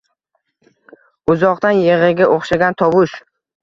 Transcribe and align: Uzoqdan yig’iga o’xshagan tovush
Uzoqdan 1.35 1.85
yig’iga 1.85 2.35
o’xshagan 2.41 2.83
tovush 2.85 3.21